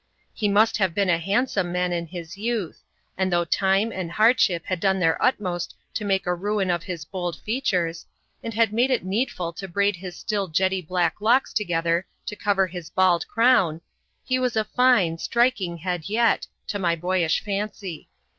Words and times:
He 0.33 0.47
must 0.49 0.77
have 0.77 0.95
been 0.95 1.11
a 1.11 1.19
handsome 1.19 1.71
man 1.71 1.93
in 1.93 2.07
his 2.07 2.35
youth, 2.35 2.81
and 3.19 3.31
though 3.31 3.45
time 3.45 3.91
and 3.91 4.11
hardship 4.11 4.65
had 4.65 4.79
done 4.79 4.99
their 4.99 5.23
utmost 5.23 5.75
to 5.93 6.03
make 6.03 6.25
a 6.25 6.33
ruin 6.33 6.71
of 6.71 6.81
his 6.81 7.05
bold 7.05 7.39
features, 7.41 8.07
and 8.41 8.51
had 8.55 8.73
made 8.73 8.89
it 8.89 9.05
needful 9.05 9.53
to 9.53 9.67
braid 9.67 9.97
his 9.97 10.15
still 10.17 10.47
jetty 10.47 10.81
black 10.81 11.21
locks 11.21 11.53
together 11.53 12.07
to 12.25 12.35
cover 12.35 12.65
his 12.65 12.89
bald 12.89 13.27
crown, 13.27 13.79
his 14.25 14.39
was 14.39 14.55
a 14.55 14.63
fine, 14.63 15.19
striking 15.19 15.77
head 15.77 16.09
yet, 16.09 16.47
to 16.65 16.79
my 16.79 16.95
boyish 16.95 17.39
fancy. 17.43 18.09